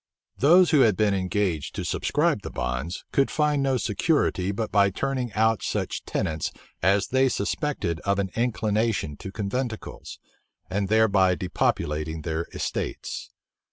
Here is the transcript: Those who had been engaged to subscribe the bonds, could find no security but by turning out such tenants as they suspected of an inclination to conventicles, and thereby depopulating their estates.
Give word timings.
Those 0.39 0.71
who 0.71 0.79
had 0.79 0.97
been 0.97 1.13
engaged 1.13 1.75
to 1.75 1.83
subscribe 1.83 2.41
the 2.41 2.49
bonds, 2.49 3.05
could 3.11 3.29
find 3.29 3.61
no 3.61 3.77
security 3.77 4.51
but 4.51 4.71
by 4.71 4.89
turning 4.89 5.31
out 5.33 5.61
such 5.61 6.03
tenants 6.05 6.51
as 6.81 7.09
they 7.09 7.29
suspected 7.29 7.99
of 7.99 8.17
an 8.17 8.31
inclination 8.35 9.15
to 9.17 9.31
conventicles, 9.31 10.17
and 10.71 10.87
thereby 10.87 11.35
depopulating 11.35 12.23
their 12.23 12.47
estates. 12.51 13.29